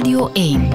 Radio 0.00 0.30
1. 0.32 0.68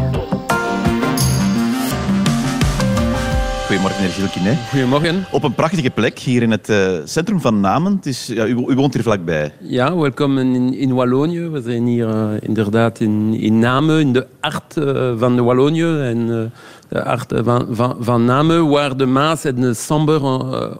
Goedemorgen, 3.65 4.01
meneer 4.01 4.13
Gilles 4.13 4.31
Quinet. 4.31 4.57
Goedemorgen. 4.69 5.25
Op 5.31 5.43
een 5.43 5.53
prachtige 5.53 5.89
plek 5.89 6.19
hier 6.19 6.41
in 6.41 6.51
het 6.51 6.69
uh, 6.69 6.97
centrum 7.05 7.41
van 7.41 7.59
Namen. 7.59 7.95
Het 7.95 8.05
is, 8.05 8.27
ja, 8.27 8.45
u, 8.45 8.49
u, 8.67 8.75
woont 8.75 8.93
hier 8.93 9.03
vlakbij. 9.03 9.53
Ja, 9.59 9.95
welkom 9.95 10.37
in, 10.37 10.73
in 10.73 10.93
Wallonië. 10.93 11.49
We 11.49 11.61
zijn 11.61 11.85
hier 11.85 12.07
uh, 12.07 12.29
inderdaad 12.39 12.99
in, 12.99 13.33
in 13.33 13.59
Namen, 13.59 13.99
in 13.99 14.13
de 14.13 14.27
hart 14.39 14.75
uh, 14.77 15.13
van 15.17 15.43
Wallonië. 15.43 15.99
En 15.99 16.51
de 16.89 16.99
hart 16.99 17.33
van, 17.43 17.67
van, 17.71 17.95
van 17.99 18.25
Namen, 18.25 18.69
waar 18.69 18.97
de 18.97 19.05
Maas 19.05 19.43
en 19.43 19.55
de 19.55 19.73
Samber 19.73 20.21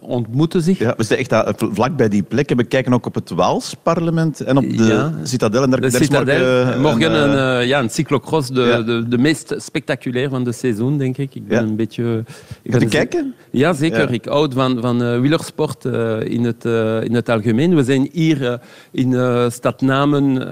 ontmoeten 0.01 0.61
zich. 0.61 0.79
Ja, 0.79 0.93
we 0.97 1.04
zijn 1.04 1.19
echt 1.19 1.31
uh, 1.31 1.49
vlakbij 1.57 2.09
die 2.09 2.23
plek. 2.23 2.54
We 2.55 2.63
kijken 2.63 2.93
ook 2.93 3.05
op 3.05 3.15
het 3.15 3.29
Waalsparlement 3.29 4.41
en 4.41 4.57
op 4.57 4.77
de 4.77 4.83
ja, 4.83 5.13
Citadel. 5.23 5.63
En 5.63 5.69
daar, 5.69 5.81
de 5.81 5.89
daar 5.89 6.01
Citadel. 6.01 6.63
morgen, 6.65 6.81
morgen 6.81 7.13
een, 7.13 7.61
uh, 7.61 7.68
ja, 7.68 7.79
een 7.79 7.89
cyclocross, 7.89 8.49
de, 8.49 8.61
ja. 8.61 8.82
de, 8.82 9.07
de 9.07 9.18
meest 9.18 9.55
spectaculair 9.57 10.29
van 10.29 10.43
de 10.43 10.51
seizoen, 10.51 10.97
denk 10.97 11.18
ik. 11.18 11.36
Ik 11.36 11.47
ben 11.47 11.61
ja. 11.61 11.68
een 11.68 11.75
beetje... 11.75 12.24
Ik 12.61 12.89
kijken? 12.89 13.33
Ja, 13.51 13.74
zeker. 13.74 14.11
Ik 14.13 14.25
houd 14.25 14.54
van, 14.54 14.82
van 14.82 15.01
uh, 15.01 15.19
wielersport 15.19 15.85
uh, 15.85 16.21
in, 16.21 16.43
het, 16.43 16.65
in 17.05 17.13
het 17.15 17.29
algemeen. 17.29 17.75
We 17.75 17.83
zijn 17.83 18.10
hier 18.11 18.60
in 18.91 19.15
Stad 19.51 19.82
Namen 19.82 20.49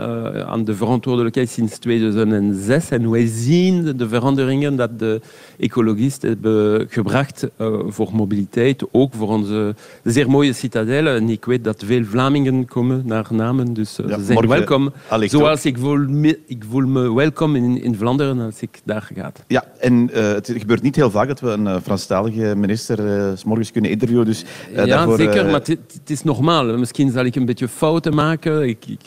aan 0.48 0.64
de 0.64 0.76
verantwoordelijkheid 0.76 1.50
sinds 1.50 1.78
2006 1.78 2.90
en 2.90 3.10
wij 3.10 3.28
zien 3.28 3.98
de 3.98 4.08
veranderingen 4.08 4.76
dat 4.76 5.00
de 5.00 5.22
ecologisten 5.64 6.30
hebben 6.30 6.88
gebracht 6.90 7.48
voor 7.88 8.10
mobiliteit, 8.14 8.84
ook 8.92 9.14
voor 9.14 9.28
onze 9.28 9.76
zeer 10.04 10.30
mooie 10.30 10.54
citadel. 10.54 11.06
En 11.08 11.30
ik 11.30 11.46
weet 11.46 11.64
dat 11.64 11.84
veel 11.86 12.04
Vlamingen 12.04 12.66
komen 12.66 13.02
naar 13.06 13.28
Namen, 13.30 13.74
dus 13.74 13.96
ja, 13.96 14.18
ze 14.18 14.24
zijn 14.24 14.34
morgen, 14.34 14.50
welkom. 14.50 14.94
Zoals 15.26 15.66
ik 15.66 15.78
voel, 15.78 15.98
me, 15.98 16.40
ik 16.48 16.64
voel 16.70 16.88
me 16.88 17.14
welkom 17.14 17.56
in, 17.56 17.84
in 17.84 17.96
Vlaanderen 17.96 18.40
als 18.40 18.62
ik 18.62 18.82
daar 18.84 19.10
ga. 19.16 19.32
Ja, 19.48 19.64
en 19.80 20.10
het 20.14 20.54
gebeurt 20.58 20.82
niet 20.82 20.96
heel 20.96 21.12
vaak 21.12 21.28
dat 21.28 21.40
we 21.40 21.50
een 21.50 21.82
Franstalige 21.82 22.56
minister 22.56 22.98
s 23.38 23.44
morgens 23.44 23.72
kunnen 23.72 23.92
interviewen. 23.92 24.26
Dus, 24.26 24.44
ja, 24.76 24.86
daarvoor, 24.86 25.18
zeker, 25.18 25.46
maar 25.46 25.62
het 25.66 26.10
is 26.10 26.24
normaal. 26.24 26.78
Misschien 26.78 27.12
zal 27.12 27.26
ik 27.26 27.36
een 27.36 27.46
beetje 27.46 27.68
fouten 27.68 28.16
maken. 28.16 28.68
Ik, 28.68 28.98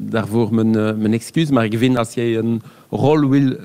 daarvoor 0.00 0.54
mijn, 0.54 0.70
mijn 0.70 1.12
excuus. 1.12 1.50
Maar 1.50 1.64
ik 1.64 1.78
vind 1.78 1.96
als 1.96 2.14
jij 2.14 2.36
een 2.36 2.62
rol 2.90 3.28
wil 3.28 3.56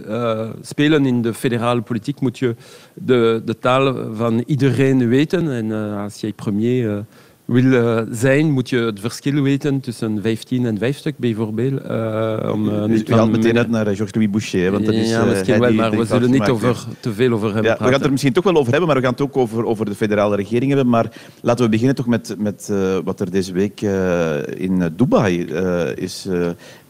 spelen 0.61 1.05
in 1.05 1.21
de 1.21 1.33
federale 1.33 1.81
politiek, 1.81 2.19
moet 2.19 2.39
je 2.39 2.55
de, 2.93 3.41
de 3.45 3.57
taal 3.57 4.15
van 4.15 4.43
iedereen 4.45 5.07
weten. 5.07 5.51
En 5.51 5.71
als 5.97 6.21
jij 6.21 6.33
premier 6.33 7.05
wil 7.51 7.63
uh, 7.63 8.01
zijn, 8.11 8.51
moet 8.51 8.69
je 8.69 8.77
het 8.77 8.99
verschil 8.99 9.41
weten 9.41 9.79
tussen 9.79 10.21
15 10.21 10.65
en 10.65 10.77
5 10.77 10.97
stuk 10.97 11.17
bijvoorbeeld. 11.17 11.81
Uh, 11.85 12.49
om, 12.53 12.69
uh, 12.69 12.85
dus 12.85 13.07
haalt 13.07 13.31
meteen 13.31 13.57
uit 13.57 13.69
naar 13.69 13.85
Georges-Louis 13.85 14.29
Boucher. 14.29 14.71
Want 14.71 14.85
dat 14.85 14.93
is, 14.93 15.09
ja, 15.09 15.25
misschien 15.25 15.59
wel, 15.59 15.73
maar 15.73 15.91
we 15.91 16.05
zullen 16.05 16.31
niet 16.31 16.49
over, 16.49 16.85
te 16.99 17.13
veel 17.13 17.31
over 17.31 17.53
hebben 17.53 17.71
ja, 17.71 17.77
We 17.77 17.83
gaan 17.83 17.93
het 17.93 18.03
er 18.03 18.11
misschien 18.11 18.33
toch 18.33 18.43
wel 18.43 18.55
over 18.55 18.71
hebben, 18.71 18.87
maar 18.87 18.97
we 18.97 19.03
gaan 19.03 19.11
het 19.11 19.21
ook 19.21 19.37
over, 19.37 19.65
over 19.65 19.85
de 19.85 19.95
federale 19.95 20.35
regering 20.35 20.67
hebben. 20.67 20.89
Maar 20.89 21.11
laten 21.41 21.65
we 21.65 21.71
beginnen 21.71 21.95
toch 21.95 22.07
met, 22.07 22.35
met 22.37 22.71
wat 23.03 23.19
er 23.19 23.31
deze 23.31 23.53
week 23.53 23.81
in 24.55 24.93
Dubai 24.95 25.45
is 25.95 26.27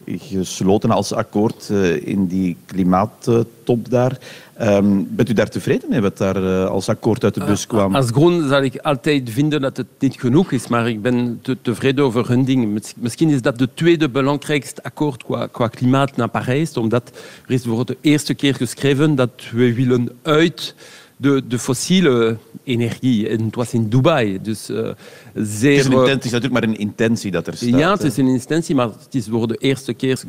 gesloten 0.06 0.90
als 0.90 1.12
akkoord 1.12 1.68
in 2.04 2.26
die 2.26 2.56
klimaattop 2.66 3.90
daar. 3.90 4.18
Um, 4.60 5.06
bent 5.10 5.28
u 5.28 5.32
daar 5.32 5.48
tevreden 5.48 5.88
mee 5.88 6.00
wat 6.00 6.18
daar 6.18 6.42
uh, 6.42 6.66
als 6.66 6.88
akkoord 6.88 7.24
uit 7.24 7.34
de 7.34 7.44
bus 7.44 7.66
kwam? 7.66 7.90
Uh, 7.90 7.96
als 7.96 8.10
groen 8.10 8.48
zal 8.48 8.62
ik 8.62 8.76
altijd 8.76 9.30
vinden 9.30 9.60
dat 9.60 9.76
het 9.76 9.86
niet 9.98 10.20
genoeg 10.20 10.52
is, 10.52 10.68
maar 10.68 10.88
ik 10.88 11.02
ben 11.02 11.38
te 11.42 11.56
tevreden 11.62 12.04
over 12.04 12.28
hun 12.28 12.44
dingen. 12.44 12.80
Misschien 12.96 13.28
is 13.28 13.42
dat 13.42 13.58
de 13.58 13.68
tweede 13.74 14.08
belangrijkste 14.08 14.82
akkoord 14.82 15.24
qua, 15.24 15.46
qua 15.46 15.68
klimaat 15.68 16.16
naar 16.16 16.28
Parijs, 16.28 16.76
omdat 16.76 17.10
er 17.46 17.54
is 17.54 17.62
voor 17.62 17.86
de 17.86 17.96
eerste 18.00 18.34
keer 18.34 18.54
geschreven 18.54 19.14
dat 19.14 19.30
we 19.52 19.74
willen 19.74 20.08
uit 20.22 20.74
de, 21.22 21.42
de 21.48 21.58
fossiele 21.58 22.36
energie. 22.64 23.28
En 23.28 23.44
het 23.44 23.54
was 23.54 23.72
in 23.72 23.88
Dubai. 23.88 24.38
Dus, 24.42 24.70
uh, 24.70 24.88
zeer, 25.34 25.84
het, 25.84 25.92
is 25.92 26.10
het 26.10 26.24
is 26.24 26.30
natuurlijk 26.30 26.52
maar 26.52 26.62
een 26.62 26.78
intentie 26.78 27.30
dat 27.30 27.46
er 27.46 27.56
staat. 27.56 27.68
Ja, 27.68 27.90
het 27.90 28.02
is 28.02 28.16
een 28.16 28.26
intentie, 28.26 28.74
maar 28.74 28.86
het 28.86 29.14
is 29.14 29.26
voor 29.30 29.48
de 29.48 29.56
eerste 29.56 29.94
keer 29.94 30.20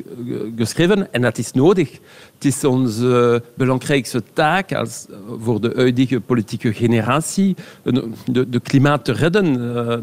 geschreven 0.55 1.13
en 1.13 1.21
dat 1.21 1.37
is 1.37 1.51
nodig. 1.51 1.91
Het 2.33 2.45
is 2.45 2.63
onze 2.63 3.43
belangrijkste 3.55 4.23
taak 4.33 4.73
als, 4.73 5.05
voor 5.39 5.61
de 5.61 5.71
huidige 5.75 6.19
politieke 6.19 6.73
generatie 6.73 7.55
de, 7.83 8.49
de 8.49 8.59
klimaat 8.59 9.05
te 9.05 9.11
redden, 9.11 9.53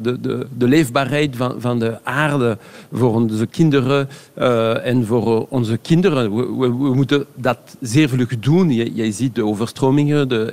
de, 0.03 0.21
de, 0.21 0.47
de 0.59 0.69
leefbaarheid 0.69 1.37
van, 1.37 1.55
van 1.59 1.79
de 1.79 2.05
aarde 2.05 2.59
voor 2.93 3.15
onze 3.15 3.47
kinderen 3.47 4.09
uh, 4.39 4.87
en 4.87 5.07
voor 5.07 5.47
onze 5.49 5.77
kinderen. 5.77 6.37
We, 6.37 6.43
we, 6.43 6.77
we, 6.77 6.95
moeten 6.95 7.27
dat 7.35 7.59
zeer 7.81 8.09
vlug 8.09 8.39
doen. 8.39 8.71
Je 8.73 9.13
ziet 9.13 9.35
de 9.35 9.45
overstromingen, 9.45 10.29
de 10.29 10.53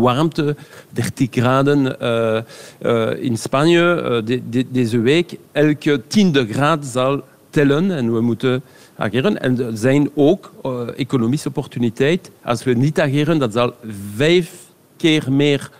warmte, 0.00 0.56
30 0.90 1.28
graden 1.30 1.96
uh, 2.02 2.38
uh, 2.82 3.22
in 3.22 3.38
Spanje 3.38 4.22
de, 4.24 4.48
de, 4.48 4.66
deze 4.70 5.00
week. 5.00 5.38
Elke 5.52 6.02
tiende 6.06 6.46
graad 6.46 6.84
zal 6.84 7.22
tellen 7.50 7.90
en 7.90 8.14
we 8.14 8.20
moeten 8.20 8.62
ageren. 8.96 9.40
En 9.40 9.60
er 9.60 9.76
zijn 9.76 10.10
ook 10.14 10.52
economische 10.96 11.48
opportuniteiten. 11.48 12.32
Als 12.42 12.64
we 12.64 12.72
niet 12.72 13.00
ageren, 13.00 13.38
dat 13.38 13.52
zal 13.52 13.74
vijf 14.16 14.64
keer 14.96 15.32
meer 15.32 15.70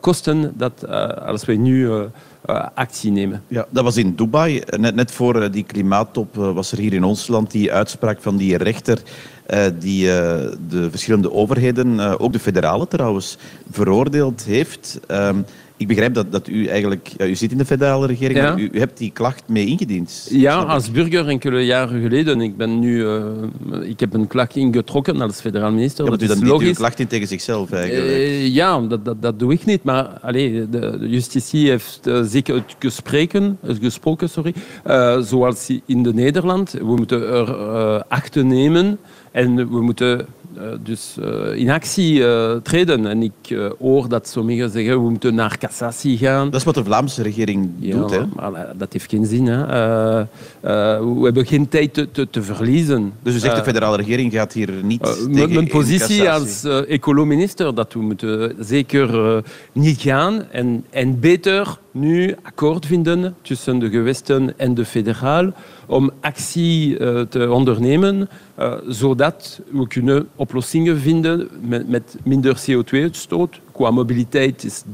kosten 0.00 0.54
uh, 0.84 1.06
als 1.06 1.44
we 1.44 1.52
nu 1.52 1.88
actie 2.74 3.10
nemen. 3.10 3.42
Ja, 3.48 3.66
dat 3.70 3.84
was 3.84 3.96
in 3.96 4.14
Dubai. 4.14 4.62
Net, 4.76 4.94
net 4.94 5.10
voor 5.10 5.50
die 5.50 5.64
klimaattop 5.64 6.34
was 6.34 6.72
er 6.72 6.78
hier 6.78 6.92
in 6.92 7.04
ons 7.04 7.26
land 7.26 7.50
die 7.50 7.72
uitspraak 7.72 8.20
van 8.20 8.36
die 8.36 8.56
rechter 8.56 9.02
die 9.78 10.06
de 10.68 10.88
verschillende 10.90 11.32
overheden, 11.32 12.18
ook 12.18 12.32
de 12.32 12.38
federale 12.38 12.88
trouwens, 12.88 13.36
veroordeeld 13.70 14.44
heeft. 14.44 15.00
Ik 15.76 15.88
begrijp 15.88 16.14
dat, 16.14 16.32
dat 16.32 16.48
u 16.48 16.66
eigenlijk... 16.66 17.08
Ja, 17.16 17.26
u 17.26 17.34
zit 17.34 17.52
in 17.52 17.58
de 17.58 17.64
federale 17.64 18.06
regering, 18.06 18.38
Ja. 18.38 18.48
maar 18.48 18.60
u, 18.60 18.68
u 18.72 18.78
hebt 18.78 18.98
die 18.98 19.10
klacht 19.10 19.42
mee 19.46 19.66
ingediend. 19.66 20.26
Ja, 20.30 20.56
als 20.56 20.90
burger 20.90 21.28
enkele 21.28 21.64
jaren 21.64 22.02
geleden. 22.02 22.40
Ik, 22.40 22.56
ben 22.56 22.78
nu, 22.78 22.96
uh, 22.96 23.20
ik 23.82 24.00
heb 24.00 24.14
een 24.14 24.26
klacht 24.26 24.56
ingetrokken 24.56 25.20
als 25.20 25.40
federaal 25.40 25.70
minister. 25.72 26.04
Ja, 26.04 26.10
dat 26.10 26.22
u 26.22 26.26
dan 26.26 26.46
logisch. 26.46 26.76
klacht 26.76 26.98
in 27.00 27.06
tegen 27.06 27.28
zichzelf 27.28 27.72
eigenlijk. 27.72 28.10
Eh, 28.10 28.54
ja, 28.54 28.80
dat, 28.80 29.04
dat, 29.04 29.22
dat 29.22 29.38
doe 29.38 29.52
ik 29.52 29.64
niet. 29.64 29.82
Maar 29.82 30.04
allee, 30.04 30.68
de, 30.68 30.98
de 30.98 31.08
justitie 31.08 31.68
heeft 31.68 32.00
uh, 32.06 32.22
zeker 32.22 32.54
uitgesproken, 32.54 33.58
gesproken, 33.80 34.28
sorry, 34.28 34.54
uh, 34.86 35.20
zoals 35.20 35.70
in 35.86 36.02
de 36.02 36.14
Nederland. 36.14 36.70
We 36.70 36.84
moeten 36.96 37.28
er 37.28 37.48
uh, 37.48 38.00
acht 38.08 38.34
nemen 38.34 38.98
en 39.30 39.56
we 39.56 39.80
moeten 39.80 40.26
dus 40.82 41.16
uh, 41.20 41.56
in 41.56 41.70
actie 41.70 42.18
uh, 42.18 42.52
treden. 42.62 43.06
En 43.06 43.22
ik 43.22 43.58
hoor 43.78 44.08
dat 44.08 44.28
sommigen 44.28 44.70
zeggen 44.70 45.02
we 45.04 45.10
moeten 45.10 45.34
naar 45.34 45.58
cassatie 45.58 46.18
gaan. 46.18 46.50
Dat 46.50 46.60
is 46.60 46.66
wat 46.66 46.74
de 46.74 46.84
Vlaamse 46.84 47.22
regering 47.22 47.70
Ja, 47.78 47.96
doet. 47.96 48.10
Hè? 48.10 48.22
maar 48.34 48.72
dat 48.76 48.92
heeft 48.92 49.10
geen 49.10 49.26
zin. 49.26 49.46
Hè. 49.46 49.66
We 50.60 51.20
hebben 51.22 51.46
geen 51.46 51.68
tijd 51.68 51.94
te, 51.94 52.10
te, 52.10 52.30
te 52.30 52.42
verliezen. 52.42 53.12
Dus 53.22 53.34
u 53.34 53.38
zegt 53.38 53.56
de 53.56 53.62
federale 53.62 53.96
regering 53.96 54.32
gaat 54.32 54.52
hier 54.52 54.70
niet 54.82 55.02
tegen 55.02 55.52
mijn- 55.52 55.68
positie 55.68 56.30
als 56.30 56.64
ecolominister 56.88 57.74
dat 57.74 57.92
we 57.92 58.00
moeten 58.00 58.54
zeker 58.58 59.42
niet 59.72 60.00
gaan 60.00 60.50
en, 60.50 60.84
en 60.90 61.20
beter 61.20 61.76
nu 61.90 62.36
akkoord 62.42 62.86
vinden 62.86 63.34
tussen 63.42 63.78
de 63.78 63.90
gewesten 63.90 64.58
en 64.58 64.74
de 64.74 64.84
federaal 64.84 65.52
om 65.92 66.10
actie 66.20 66.98
uh, 66.98 67.20
te 67.20 67.50
ondernemen 67.50 68.28
uh, 68.58 68.74
zodat 68.88 69.60
we 69.70 69.86
kunnen 69.86 70.28
oplossingen 70.36 70.98
vinden 70.98 71.48
met, 71.60 71.88
met 71.88 72.16
minder 72.24 72.56
CO2-uitstoot. 72.56 73.60
Qua 73.72 73.90
mobiliteit 73.90 74.64
is 74.64 74.82
30% 74.82 74.88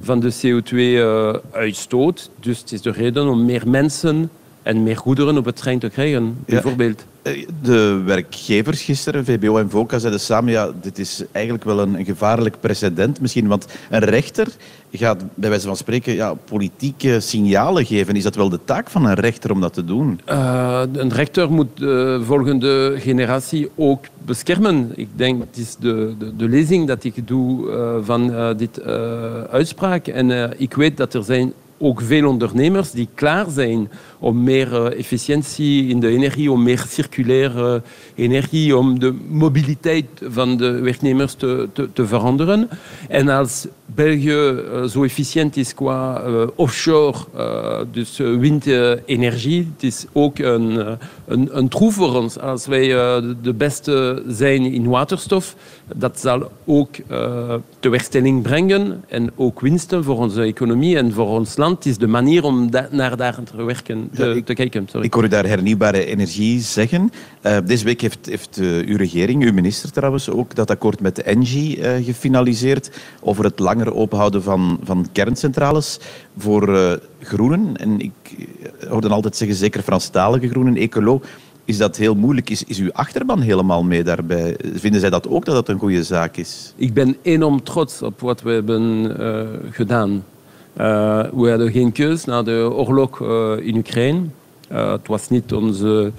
van 0.00 0.20
de 0.20 0.32
CO2-uitstoot. 0.32 2.30
Dus 2.40 2.58
het 2.58 2.72
is 2.72 2.82
de 2.82 2.90
reden 2.90 3.28
om 3.28 3.44
meer 3.44 3.68
mensen 3.68 4.30
en 4.66 4.82
meer 4.82 4.96
goederen 4.96 5.36
op 5.36 5.44
het 5.44 5.56
trein 5.56 5.78
te 5.78 5.88
krijgen, 5.88 6.36
bijvoorbeeld. 6.46 7.04
Eh, 7.22 7.46
De 7.62 8.02
werkgevers 8.04 8.82
gisteren, 8.82 9.24
VBO 9.24 9.58
en 9.58 9.70
VOCA, 9.70 9.98
zeiden 9.98 10.20
samen... 10.20 10.52
Ja, 10.52 10.70
dit 10.80 10.98
is 10.98 11.22
eigenlijk 11.32 11.64
wel 11.64 11.80
een, 11.80 11.98
een 11.98 12.04
gevaarlijk 12.04 12.56
precedent 12.60 13.20
misschien. 13.20 13.46
Want 13.46 13.66
een 13.90 14.04
rechter 14.04 14.46
gaat 14.92 15.24
bij 15.34 15.50
wijze 15.50 15.66
van 15.66 15.76
spreken 15.76 16.14
ja, 16.14 16.34
politieke 16.34 17.20
signalen 17.20 17.86
geven. 17.86 18.16
Is 18.16 18.22
dat 18.22 18.34
wel 18.34 18.48
de 18.48 18.60
taak 18.64 18.90
van 18.90 19.06
een 19.06 19.14
rechter 19.14 19.50
om 19.50 19.60
dat 19.60 19.72
te 19.72 19.84
doen? 19.84 20.20
Uh, 20.28 20.82
een 20.92 21.12
rechter 21.12 21.52
moet 21.52 21.76
de 21.76 22.20
volgende 22.24 22.94
generatie 22.98 23.70
ook 23.74 24.04
beschermen. 24.24 24.92
Ik 24.94 25.08
denk, 25.14 25.40
het 25.40 25.56
is 25.56 25.76
de, 25.76 26.14
de, 26.18 26.36
de 26.36 26.48
lezing 26.48 26.86
dat 26.86 27.04
ik 27.04 27.28
doe 27.28 27.66
uh, 27.66 27.96
van 28.02 28.30
uh, 28.30 28.48
dit 28.56 28.82
uitspraak. 29.50 30.06
En 30.06 30.58
ik 30.60 30.74
weet 30.74 30.96
dat 30.96 31.14
er 31.14 31.24
zijn 31.24 31.52
ook 31.78 32.00
veel 32.00 32.28
ondernemers 32.28 32.90
die 32.90 33.08
klaar 33.14 33.46
zijn 33.50 33.90
om 34.18 34.42
meer 34.42 34.72
uh, 34.72 34.98
efficiëntie 34.98 35.88
in 35.88 36.00
de 36.00 36.08
energie, 36.08 36.52
om 36.52 36.62
meer 36.62 36.84
circulaire 36.88 37.82
energie, 38.14 38.76
om 38.76 38.98
de 38.98 39.14
mobiliteit 39.28 40.06
van 40.22 40.56
de 40.56 40.70
werknemers 40.70 41.34
te, 41.34 41.68
te, 41.92 42.06
veranderen. 42.06 42.68
En 43.08 43.28
als 43.28 43.66
België 43.86 44.30
uh, 44.30 44.84
zo 44.84 45.04
efficiënt 45.04 45.56
is 45.56 45.74
qua 45.74 46.22
offshore, 46.54 47.18
dus 47.92 48.16
windenergie, 48.16 49.70
het 49.74 49.82
is 49.82 50.06
ook 50.12 50.38
een, 50.38 50.98
een, 51.26 51.48
een 51.58 51.68
troef 51.68 51.94
voor 51.94 52.14
ons. 52.14 52.38
Als 52.38 52.66
wij 52.66 52.88
de 53.42 53.54
beste 53.56 54.22
zijn 54.28 54.64
in 54.64 54.88
waterstof, 54.88 55.56
dat 55.94 56.20
zal 56.20 56.50
ook 56.64 56.94
tewerkstelling 57.80 58.42
brengen 58.42 59.04
en 59.08 59.30
ook 59.36 59.60
winsten 59.60 60.04
voor 60.04 60.18
onze 60.18 60.42
economie 60.42 60.96
en 60.96 61.12
voor 61.12 61.28
ons 61.28 61.56
land. 61.56 61.76
Het 61.76 61.86
is 61.86 61.98
de 61.98 62.06
manier 62.06 62.44
om 62.44 62.70
da 62.70 62.88
naar 62.90 63.16
daar 63.16 63.42
te 63.42 63.64
werken 63.64 64.05
te, 64.14 64.34
ik, 64.34 64.44
te 64.46 64.54
kijken. 64.54 64.86
Sorry. 64.90 65.06
Ik 65.06 65.14
hoor 65.14 65.24
u 65.24 65.28
daar 65.28 65.46
hernieuwbare 65.46 66.04
energie 66.04 66.60
zeggen. 66.60 67.10
Uh, 67.42 67.56
deze 67.64 67.84
week 67.84 68.00
heeft, 68.00 68.26
heeft 68.26 68.58
uh, 68.58 68.88
uw 68.88 68.96
regering, 68.96 69.44
uw 69.44 69.52
minister 69.52 69.92
trouwens, 69.92 70.30
ook 70.30 70.54
dat 70.54 70.70
akkoord 70.70 71.00
met 71.00 71.16
de 71.16 71.22
Engie 71.22 71.78
uh, 71.78 72.04
gefinaliseerd 72.04 72.90
over 73.20 73.44
het 73.44 73.58
langer 73.58 73.94
openhouden 73.94 74.42
van, 74.42 74.80
van 74.82 75.06
kerncentrales 75.12 75.98
voor 76.38 76.98
groenen. 77.20 77.76
En 77.76 78.00
ik 78.00 78.46
hoor 78.88 79.00
dan 79.00 79.10
altijd 79.10 79.36
zeggen, 79.36 79.56
zeker 79.56 79.82
Franstalige 79.82 80.48
groenen, 80.48 80.76
ecolo, 80.76 81.20
is 81.64 81.76
dat 81.76 81.96
heel 81.96 82.14
moeilijk. 82.14 82.50
Is, 82.50 82.64
is 82.64 82.78
uw 82.78 82.92
achterban 82.92 83.40
helemaal 83.40 83.84
mee 83.84 84.02
daarbij? 84.02 84.56
Vinden 84.74 85.00
zij 85.00 85.10
dat 85.10 85.28
ook 85.28 85.44
dat 85.44 85.54
dat 85.54 85.68
een 85.68 85.78
goede 85.78 86.02
zaak 86.02 86.36
is? 86.36 86.72
Ik 86.76 86.94
ben 86.94 87.16
enorm 87.22 87.62
trots 87.62 88.02
op 88.02 88.20
wat 88.20 88.42
we 88.42 88.50
hebben 88.50 89.16
gedaan. 89.70 90.24
Uh, 90.80 91.22
we 91.32 91.48
hadden 91.50 91.72
geen 91.72 91.92
keus 91.92 92.24
na 92.24 92.42
de 92.42 92.70
oorlog 92.72 93.20
uh, 93.20 93.52
in 93.60 93.76
Oekraïne. 93.76 94.20
Uh, 94.72 94.92
het 94.92 95.06
was 95.06 95.28
niet 95.28 95.52
onze 95.52 96.12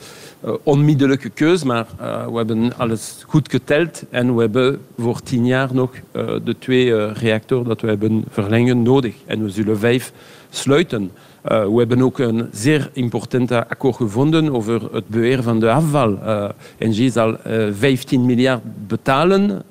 onmiddellijke 0.64 1.30
keus, 1.30 1.64
maar 1.64 1.86
we 2.32 2.38
hebben 2.38 2.78
alles 2.78 3.24
goed 3.28 3.50
geteld 3.52 4.04
en 4.10 4.36
we 4.36 4.42
hebben 4.42 4.80
voor 4.98 5.22
tien 5.22 5.46
jaar 5.46 5.70
nog 5.74 5.92
de 6.44 6.56
twee 6.60 7.12
reactoren 7.12 7.68
dat 7.68 7.82
we 7.82 7.88
hebben 7.88 8.24
verlengen 8.30 8.82
nodig. 8.82 9.16
En 9.26 9.44
we 9.44 9.50
zullen 9.50 9.80
vijf 9.80 10.14
sluiten. 10.50 11.12
We 11.42 11.76
hebben 11.78 12.02
ook 12.02 12.20
een 12.20 12.48
zeer 12.52 12.90
important 12.94 13.52
akkoord 13.52 13.96
gevonden 13.96 14.54
over 14.54 14.94
het 14.94 15.08
beheer 15.08 15.44
van 15.44 15.60
de 15.60 15.72
afval. 15.72 16.12
Uh, 16.12 16.50
NG 16.80 17.12
zal 17.12 17.38
uh, 17.48 17.68
15 17.72 18.26
miljard 18.26 18.62
betalen. 18.88 19.64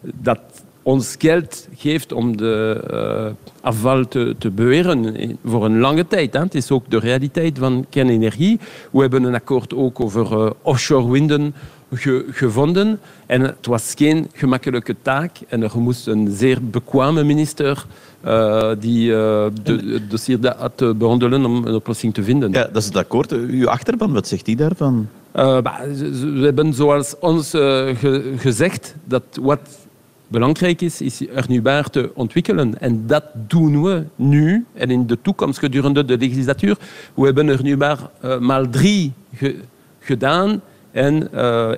dat 0.00 0.40
ons 0.86 1.14
geld 1.18 1.68
geeft 1.76 2.12
om 2.12 2.36
de 2.36 2.80
uh, 2.90 3.50
afval 3.60 4.08
te, 4.08 4.34
te 4.38 4.50
beweren 4.50 5.16
voor 5.44 5.64
een 5.64 5.78
lange 5.78 6.06
tijd. 6.06 6.32
Hè. 6.32 6.40
Het 6.40 6.54
is 6.54 6.70
ook 6.70 6.90
de 6.90 6.98
realiteit 6.98 7.58
van 7.58 7.86
kernenergie. 7.90 8.60
We 8.90 9.00
hebben 9.00 9.22
een 9.22 9.34
akkoord 9.34 9.74
ook 9.74 10.00
over 10.00 10.32
uh, 10.32 10.50
offshore 10.62 11.10
winden 11.10 11.54
ge 11.92 12.26
gevonden. 12.30 13.00
En 13.26 13.40
het 13.40 13.66
was 13.66 13.94
geen 13.96 14.28
gemakkelijke 14.32 14.96
taak. 15.02 15.30
En 15.48 15.62
er 15.62 15.78
moest 15.78 16.06
een 16.06 16.30
zeer 16.30 16.58
bekwame 16.62 17.24
minister 17.24 17.86
uh, 18.26 18.70
die 18.78 19.12
het 19.12 20.10
dossier 20.10 20.54
had 20.56 20.98
behandelen 20.98 21.44
om 21.44 21.66
een 21.66 21.74
oplossing 21.74 22.14
te 22.14 22.22
vinden. 22.22 22.52
Ja, 22.52 22.64
dat 22.64 22.76
is 22.76 22.84
het 22.84 22.96
akkoord. 22.96 23.32
Uw 23.32 23.68
achterban, 23.68 24.12
wat 24.12 24.28
zegt 24.28 24.44
die 24.44 24.56
daarvan? 24.56 25.08
we 25.32 26.40
hebben 26.42 26.74
zoals 26.74 27.18
ons 27.18 27.50
ge 27.50 28.34
gezegd 28.36 28.94
dat 29.04 29.22
wat 29.40 29.85
belangrijk 30.28 30.80
is, 30.80 31.00
is 31.00 31.20
hernieuwbaar 31.30 31.90
te 31.90 32.10
ontwikkelen. 32.14 32.80
En 32.80 33.06
dat 33.06 33.24
doen 33.34 33.82
we 33.82 34.04
nu 34.16 34.64
en 34.72 34.90
in 34.90 35.06
de 35.06 35.18
toekomst 35.22 35.58
gedurende 35.58 36.04
de 36.04 36.18
legislatuur. 36.18 36.76
We 37.14 37.24
hebben 37.24 37.46
hernieuwbaar 37.46 37.98
uh, 38.24 38.38
maal 38.38 38.68
drie 38.68 39.12
ge 39.34 39.56
gedaan 39.98 40.60
en 40.90 41.28
uh, 41.34 41.70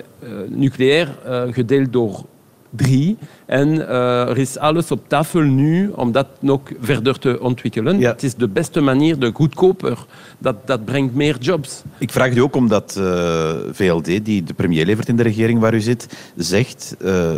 nucleair 0.47 1.07
uh, 1.27 1.43
gedeeld 1.51 1.93
door 1.93 2.25
drie. 2.69 3.17
En 3.45 3.67
uh, 3.67 4.29
er 4.29 4.37
is 4.37 4.57
alles 4.57 4.91
op 4.91 4.99
tafel 5.07 5.41
nu 5.41 5.91
om 5.95 6.11
dat 6.11 6.27
nog 6.39 6.61
verder 6.81 7.19
te 7.19 7.39
ontwikkelen. 7.41 7.99
Ja. 7.99 8.11
Het 8.11 8.23
is 8.23 8.35
de 8.35 8.47
beste 8.47 8.81
manier, 8.81 9.19
de 9.19 9.31
goedkoper. 9.33 10.05
Dat, 10.37 10.55
dat 10.67 10.85
brengt 10.85 11.15
meer 11.15 11.37
jobs. 11.39 11.83
Ik 11.97 12.11
vraag 12.11 12.35
u 12.35 12.39
ook 12.39 12.55
omdat 12.55 12.95
uh, 12.99 13.51
VLD, 13.71 14.25
die 14.25 14.43
de 14.43 14.53
premier 14.53 14.85
levert 14.85 15.07
in 15.07 15.15
de 15.15 15.23
regering 15.23 15.59
waar 15.59 15.73
u 15.73 15.79
zit, 15.79 16.17
zegt 16.35 16.95
uh, 17.01 17.31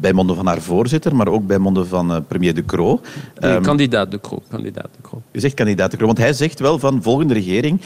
bij 0.00 0.12
monden 0.12 0.36
van 0.36 0.46
haar 0.46 0.60
voorzitter, 0.60 1.16
maar 1.16 1.28
ook 1.28 1.46
bij 1.46 1.58
monden 1.58 1.86
van 1.86 2.24
premier 2.28 2.54
De 2.54 2.64
Croo. 2.64 3.00
Nee, 3.38 3.52
um, 3.52 3.62
kandidaat 3.62 4.10
De 4.10 4.20
Croo. 4.20 4.42
Kandidaat 4.48 4.88
De 4.96 5.02
Croo. 5.02 5.22
U 5.32 5.40
zegt 5.40 5.54
kandidaat 5.54 5.90
De 5.90 5.96
Croo, 5.96 6.06
want 6.06 6.18
hij 6.18 6.32
zegt 6.32 6.60
wel 6.60 6.78
van 6.78 7.02
volgende 7.02 7.34
regering 7.34 7.80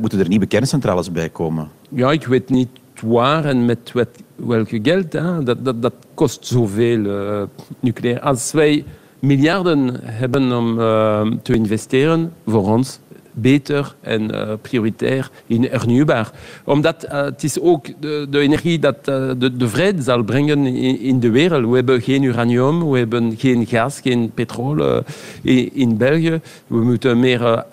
moeten 0.00 0.18
er 0.18 0.28
nieuwe 0.28 0.46
kerncentrales 0.46 1.12
bij 1.12 1.28
komen. 1.28 1.68
Ja, 1.88 2.10
ik 2.10 2.26
weet 2.26 2.48
niet 2.48 2.68
waar 3.00 3.44
en 3.44 3.64
met 3.64 3.92
welke 4.36 4.78
geld. 4.82 5.12
Hè? 5.12 5.42
Dat, 5.42 5.64
dat, 5.64 5.82
dat 5.82 5.94
kost 6.14 6.46
zoveel 6.46 6.98
uh, 6.98 7.42
nucleair. 7.80 8.20
Als 8.20 8.52
wij 8.52 8.84
miljarden 9.18 10.00
hebben 10.02 10.52
om 10.52 10.78
uh, 10.78 11.26
te 11.42 11.54
investeren, 11.54 12.32
voor 12.46 12.68
ons 12.68 13.00
beter 13.32 13.94
en 14.00 14.34
uh, 14.34 14.52
prioritair 14.62 15.30
in 15.46 15.62
hernieuwbaar. 15.62 16.30
Omdat 16.64 17.06
het 17.08 17.42
is 17.42 17.60
ook 17.60 17.86
de, 18.00 18.38
energie 18.38 18.78
dat 18.78 19.04
de, 19.04 19.50
de 19.56 19.68
vrede 19.68 20.02
zal 20.02 20.22
brengen 20.22 20.66
in, 20.66 21.00
in, 21.00 21.20
de 21.20 21.30
wereld. 21.30 21.68
We 21.68 21.74
hebben 21.74 22.02
geen 22.02 22.22
uranium, 22.22 22.90
we 22.90 22.98
hebben 22.98 23.34
geen 23.36 23.66
gas, 23.66 24.00
geen 24.00 24.30
petrol 24.34 25.02
in, 25.42 25.74
in 25.74 25.96
België. 25.96 26.40
We 26.66 26.76
moeten 26.76 27.20
meer 27.20 27.64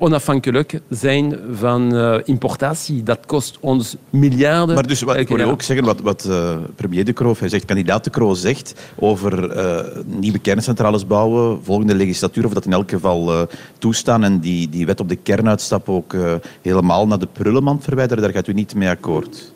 onafhankelijk 0.00 0.80
zijn 0.88 1.38
van 1.52 1.94
uh, 1.94 2.16
importatie. 2.24 3.02
Dat 3.02 3.18
kost 3.26 3.58
ons 3.60 3.96
miljarden. 4.10 4.74
Maar 4.74 4.86
dus, 4.86 5.02
wat, 5.02 5.16
ik 5.16 5.28
wil 5.28 5.50
ook 5.50 5.62
zeggen 5.62 5.84
wat, 5.84 6.00
wat 6.00 6.26
uh, 6.28 6.56
premier 6.76 7.04
De 7.04 7.12
Croo, 7.12 7.34
hij 7.38 7.48
zegt, 7.48 7.64
kandidaat 7.64 8.04
De 8.04 8.10
Croo 8.10 8.34
zegt 8.34 8.74
over 8.98 9.56
uh, 9.56 9.78
nieuwe 10.04 10.38
kerncentrales 10.38 11.06
bouwen, 11.06 11.64
volgende 11.64 11.94
legislatuur, 11.94 12.44
of 12.44 12.52
dat 12.52 12.64
in 12.64 12.72
elk 12.72 12.90
geval 12.90 13.48
toestaan 13.78 14.24
en 14.24 14.38
die, 14.38 14.68
die 14.68 14.86
wet 14.86 15.00
op 15.00 15.08
de 15.08 15.16
kernuitstap 15.16 15.88
ook 15.88 16.14
helemaal 16.62 17.06
naar 17.06 17.18
de 17.18 17.28
prullenmand 17.32 17.84
verwijderen, 17.84 18.22
daar 18.22 18.32
gaat 18.32 18.46
u 18.46 18.52
niet 18.52 18.74
mee 18.74 18.88
akkoord? 18.88 19.52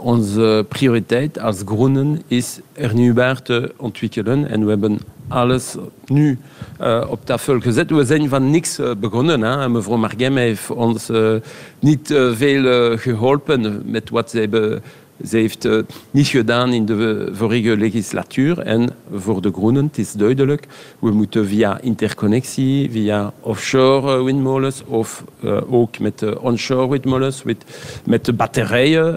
onze 0.00 0.66
prioriteit 0.68 1.38
als 1.38 1.62
groenen 1.64 2.22
is 2.26 2.60
hernieuwbaar 2.72 3.42
te 3.42 3.72
ontwikkelen 3.76 4.48
en 4.48 4.64
we 4.64 4.70
hebben 4.70 5.00
alles 5.30 5.76
nu 6.06 6.38
uh, 6.80 7.06
op 7.08 7.24
tafel 7.24 7.60
gezet. 7.60 7.90
We 7.90 8.04
zijn 8.04 8.28
van 8.28 8.50
niks 8.50 8.78
uh, 8.78 8.90
begonnen. 9.00 9.42
Hè. 9.42 9.68
Mevrouw 9.68 9.96
Margem 9.96 10.36
heeft 10.36 10.70
ons 10.70 11.10
uh, 11.10 11.34
niet 11.78 12.06
veel 12.32 12.96
geholpen 12.98 13.82
met 13.84 14.10
wat 14.10 14.30
ze 14.30 14.38
hebben 14.38 14.82
ze 15.28 15.36
heeft 15.36 15.62
het 15.62 15.72
uh, 15.72 15.96
niet 16.10 16.26
gedaan 16.26 16.72
in 16.72 16.86
de 16.86 17.28
vorige 17.32 17.76
legislatuur. 17.76 18.58
En 18.58 18.90
voor 19.14 19.42
de 19.42 19.52
Groenen, 19.52 19.84
het 19.84 19.98
is 19.98 20.12
duidelijk, 20.12 20.66
we 20.98 21.10
moeten 21.10 21.46
via 21.46 21.80
interconnectie, 21.80 22.90
via 22.90 23.32
offshore 23.40 24.24
windmolens 24.24 24.82
of 24.86 25.24
uh, 25.40 25.60
ook 25.68 25.98
met 25.98 26.38
onshore 26.38 26.88
windmolens, 26.88 27.42
met, 27.42 27.64
met 28.04 28.24
de 28.24 28.32
batterijen. 28.32 29.12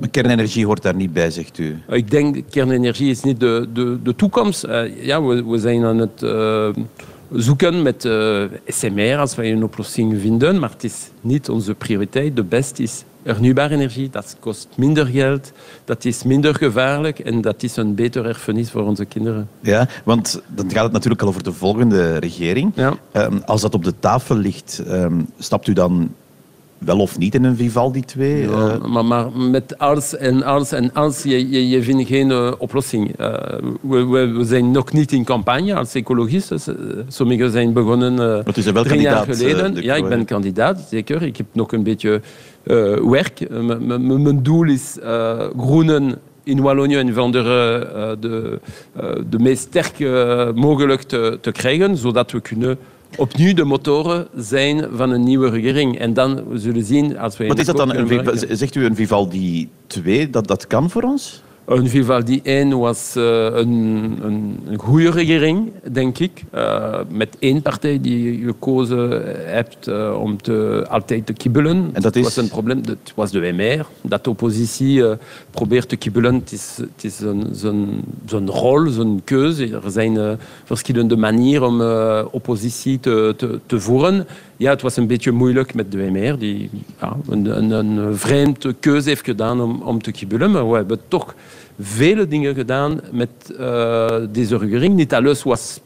Maar 0.00 0.08
kernenergie 0.10 0.66
hoort 0.66 0.82
daar 0.82 0.94
niet 0.94 1.12
bij, 1.12 1.30
zegt 1.30 1.58
u? 1.58 1.78
Ik 1.88 2.10
denk 2.10 2.36
kernenergie 2.50 3.10
is 3.10 3.22
niet 3.22 3.40
de, 3.40 3.68
de, 3.72 3.98
de 4.02 4.14
toekomst. 4.14 4.66
ja, 5.00 5.22
we, 5.22 5.44
we 5.44 5.58
zijn 5.58 5.84
aan 5.84 5.98
het 5.98 6.22
zoeken 7.32 7.82
met 7.82 8.04
uh, 8.04 8.42
SMR 8.66 9.16
als 9.16 9.34
wij 9.34 9.52
een 9.52 9.64
oplossing 9.64 10.20
vinden, 10.20 10.58
maar 10.58 10.70
het 10.70 10.84
is 10.84 11.10
niet 11.20 11.48
onze 11.48 11.74
prioriteit. 11.74 12.36
De 12.36 12.44
beste 12.44 12.82
is 12.82 13.04
hernieuwbare 13.22 13.74
energie, 13.74 14.10
dat 14.10 14.36
kost 14.40 14.68
minder 14.74 15.06
geld, 15.06 15.52
dat 15.84 16.04
is 16.04 16.22
minder 16.22 16.54
gevaarlijk 16.54 17.18
en 17.18 17.40
dat 17.40 17.62
is 17.62 17.76
een 17.76 17.94
beter 17.94 18.26
erfenis 18.26 18.70
voor 18.70 18.82
onze 18.82 19.04
kinderen. 19.04 19.48
Ja, 19.60 19.88
want 20.04 20.42
dan 20.46 20.70
gaat 20.70 20.82
het 20.82 20.92
natuurlijk 20.92 21.22
al 21.22 21.28
over 21.28 21.42
de 21.42 21.52
volgende 21.52 22.16
regering. 22.16 22.72
Ja. 22.74 22.94
Um, 23.12 23.42
als 23.46 23.60
dat 23.60 23.74
op 23.74 23.84
de 23.84 23.94
tafel 23.98 24.36
ligt, 24.36 24.82
um, 24.88 25.28
stapt 25.38 25.66
u 25.66 25.72
dan 25.72 26.14
wel 26.80 26.98
of 26.98 27.18
niet 27.18 27.34
in 27.34 27.44
een 27.44 27.56
Vivaldi 27.56 28.00
2? 28.00 28.42
Ja, 28.42 28.48
uh... 28.48 28.84
maar, 28.84 29.04
maar, 29.04 29.32
met 29.32 29.78
als 29.78 30.16
en 30.16 30.42
als 30.42 30.72
en 30.72 30.92
als, 30.92 31.22
je, 31.22 31.50
je, 31.50 31.68
je 31.68 31.82
vindt 31.82 32.08
geen 32.08 32.30
uh, 32.30 32.52
oplossing. 32.58 33.20
Uh, 33.20 33.32
we, 33.80 34.06
we, 34.06 34.26
we, 34.26 34.44
zijn 34.44 34.70
nog 34.70 34.92
niet 34.92 35.12
in 35.12 35.24
campagne 35.24 35.74
als 35.74 35.94
ecologisten. 35.94 36.60
Sommigen 37.08 37.50
zijn 37.50 37.72
begonnen 37.72 38.44
drie 38.44 39.00
jaar 39.00 39.24
geleden. 39.24 39.82
ja, 39.82 39.94
ik 39.94 40.08
ben 40.08 40.24
kandidaat, 40.24 40.86
zeker. 40.90 41.22
Ik 41.22 41.36
heb 41.36 41.46
nog 41.52 41.72
een 41.72 41.82
beetje 41.82 42.20
werk. 43.10 43.48
Mijn 43.98 44.42
doel 44.42 44.64
is 44.64 44.96
groenen 45.58 46.18
in 46.44 46.60
Wallonië 46.60 46.96
en 46.96 47.12
Vlaanderen 47.12 48.20
de, 48.20 48.60
de 49.30 49.38
meest 49.38 49.62
sterk 49.62 49.98
mogelijk 50.54 51.02
te, 51.02 51.38
te 51.40 51.52
krijgen, 51.52 51.96
zodat 51.96 52.30
we 52.30 52.40
kunnen 52.40 52.78
opnieuw 53.16 53.54
de 53.54 53.64
motoren 53.64 54.28
zijn 54.36 54.86
van 54.92 55.10
een 55.10 55.24
nieuwe 55.24 55.50
regering. 55.50 55.98
En 55.98 56.14
dan 56.14 56.48
we 56.48 56.58
zullen 56.58 56.84
zien 56.84 57.18
als 57.18 57.36
we. 57.36 57.46
Wat 57.46 57.58
is 57.58 57.66
dat 57.66 57.76
dan? 57.76 57.94
Een, 57.94 58.56
zegt 58.56 58.74
u 58.74 58.84
een 58.84 58.94
Vivaldi 58.94 59.68
2 59.86 60.30
dat 60.30 60.46
dat 60.46 60.66
kan 60.66 60.90
voor 60.90 61.02
ons? 61.02 61.42
Een 61.70 61.88
Vivaldi 61.88 62.40
1 62.42 62.78
was 62.78 63.14
uh, 63.16 63.44
een, 63.44 64.18
een, 64.22 64.60
een, 64.66 64.78
goede 64.78 65.10
regering, 65.10 65.72
denk 65.92 66.18
ik. 66.18 66.44
Uh, 66.54 66.98
met 67.08 67.36
één 67.38 67.62
partij 67.62 68.00
die 68.00 68.38
je 68.38 68.46
gekozen 68.46 69.10
hebt 69.50 69.88
uh, 69.88 70.20
om 70.20 70.42
te, 70.42 70.86
altijd 70.88 71.26
te 71.26 71.32
kibbelen. 71.32 71.90
En 71.92 72.02
dat 72.02 72.16
is? 72.16 72.22
was 72.22 72.36
een 72.36 72.48
probleem. 72.48 72.80
Het 72.84 73.12
was 73.14 73.30
de 73.30 73.52
MR. 73.52 73.86
Dat 74.00 74.24
de 74.24 74.30
oppositie 74.30 75.04
probeert 75.50 75.88
te 75.88 75.96
kibbelen. 75.96 76.34
Het 76.34 76.52
is, 76.52 76.76
het 76.76 77.04
is 77.04 77.16
zijn 78.26 78.48
rol, 78.48 78.86
zijn 78.86 79.20
keuze. 79.24 79.80
Er 79.84 79.90
zijn 79.90 80.38
verschillende 80.64 81.16
manieren 81.16 81.66
om 81.66 81.80
oppositie 82.30 83.00
te, 83.00 83.34
te, 83.36 83.58
te 83.66 83.80
voeren. 83.80 84.26
Ja, 84.60 84.70
het 84.70 84.82
was 84.82 84.96
een 84.96 85.06
beetje 85.06 85.32
moeilijk 85.32 85.74
met 85.74 85.92
de 85.92 85.98
WMR, 85.98 86.38
die 86.38 86.70
een, 87.28 88.16
vreemde 88.16 88.72
keuze 88.72 89.08
heeft 89.08 89.24
gedaan 89.24 89.82
om, 89.82 90.02
te 90.02 90.10
kibbelen. 90.10 90.50
Maar 90.50 90.70
we 90.70 90.76
hebben 90.76 91.00
toch 91.08 91.34
vele 91.80 92.28
dingen 92.28 92.54
gedaan 92.54 93.00
met 93.12 93.30
uh, 93.60 94.16
deze 94.30 94.56
regering. 94.56 94.94
Niet 94.94 95.14
alles 95.14 95.42
was 95.42 95.80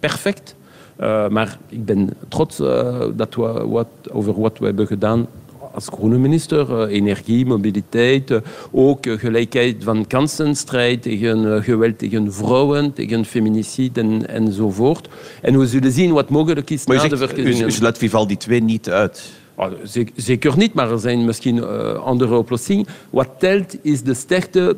perfect, 0.00 0.54
uh, 1.00 1.28
maar 1.28 1.58
ik 1.68 1.84
ben 1.84 2.10
trots 2.28 2.60
uh, 2.60 3.04
dat 3.14 3.34
we, 3.34 3.66
wat, 3.66 3.88
over 4.10 4.40
wat 4.40 4.58
we 4.58 4.64
hebben 4.64 4.86
gedaan 4.86 5.26
als 5.74 5.88
groene 5.92 6.18
minister. 6.18 6.88
energie, 6.88 7.46
mobiliteit, 7.46 8.40
ook 8.70 9.06
gelijkheid 9.06 9.76
van 9.84 10.06
kansen, 10.06 10.56
strijd 10.56 11.02
tegen 11.02 11.62
geweld 11.62 11.98
tegen 11.98 12.32
vrouwen, 12.32 12.92
tegen 12.92 13.24
feminicide 13.24 14.00
en, 14.00 14.28
enzovoort. 14.28 15.08
En 15.40 15.58
we 15.58 15.66
zullen 15.66 15.92
zien 15.92 16.12
wat 16.12 16.30
mogelijk 16.30 16.70
is 16.70 16.86
maar 16.86 16.96
na 16.96 17.02
zegt, 17.02 17.12
de 17.12 17.26
verkiezingen. 17.26 17.94
U, 17.94 17.98
Vivaldi 17.98 18.36
2 18.36 18.62
niet 18.62 18.90
uit? 18.90 19.32
Oh, 19.54 19.66
zeker 20.14 20.56
niet, 20.56 20.74
maar 20.74 20.90
er 20.90 20.98
zijn 20.98 21.24
misschien 21.24 21.64
andere 21.96 22.36
oplossingen. 22.36 22.86
Wat 23.10 23.28
telt 23.38 23.76
is 23.82 24.02
de 24.02 24.14
sterkte 24.14 24.76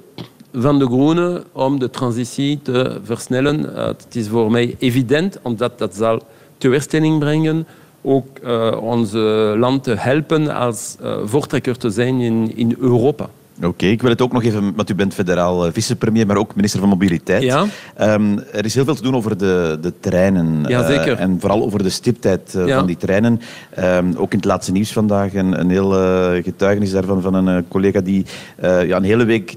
van 0.52 0.78
de 0.78 0.86
Groenen 0.86 1.44
om 1.52 1.78
de 1.78 1.90
transitie 1.90 2.58
te 2.62 3.00
versnellen. 3.02 3.74
Het 3.86 4.14
is 4.16 4.28
voor 4.28 4.50
mij 4.50 4.76
evident, 4.78 5.38
omdat 5.42 5.78
dat 5.78 5.94
zal 5.94 6.22
teleurstelling 6.58 7.18
brengen. 7.18 7.66
Ook 8.06 8.26
uh, 8.44 8.76
ons 8.80 9.12
land 9.56 9.82
te 9.82 9.94
helpen 9.98 10.54
als 10.54 10.96
uh, 11.02 11.16
voortrekker 11.24 11.76
te 11.76 11.90
zijn 11.90 12.20
in, 12.20 12.52
in 12.56 12.76
Europa. 12.78 13.28
Oké, 13.56 13.66
okay, 13.66 13.90
ik 13.90 14.00
wil 14.00 14.10
het 14.10 14.20
ook 14.20 14.32
nog 14.32 14.42
even, 14.42 14.72
want 14.76 14.90
u 14.90 14.94
bent 14.94 15.14
federaal 15.14 15.72
vicepremier, 15.72 16.26
maar 16.26 16.36
ook 16.36 16.54
minister 16.54 16.80
van 16.80 16.88
Mobiliteit. 16.88 17.42
Ja. 17.42 17.66
Um, 18.00 18.38
er 18.52 18.64
is 18.64 18.74
heel 18.74 18.84
veel 18.84 18.94
te 18.94 19.02
doen 19.02 19.16
over 19.16 19.38
de, 19.38 19.78
de 19.80 19.92
treinen. 20.00 20.64
Ja, 20.68 20.86
zeker. 20.86 21.12
Uh, 21.12 21.20
en 21.20 21.36
vooral 21.40 21.62
over 21.62 21.82
de 21.82 21.90
stiptheid 21.90 22.54
uh, 22.56 22.66
Ja. 22.66 22.76
van 22.78 22.86
die 22.86 22.96
treinen. 22.96 23.40
Um, 23.78 24.14
ook 24.16 24.32
in 24.32 24.38
het 24.38 24.46
laatste 24.46 24.72
nieuws 24.72 24.92
vandaag 24.92 25.34
een, 25.34 25.60
een 25.60 25.70
heel 25.70 25.94
uh, 25.94 26.42
getuigenis 26.42 26.90
daarvan 26.90 27.22
van 27.22 27.34
een 27.34 27.68
collega 27.68 28.00
die 28.00 28.26
ja, 28.60 28.96
een 28.96 29.04
hele 29.04 29.24
week 29.24 29.56